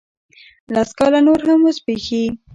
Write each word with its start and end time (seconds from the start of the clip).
لس 0.73 0.89
کاله 0.97 1.19
نور 1.27 1.39
هم 1.47 1.59
وزبیښي 1.65 2.23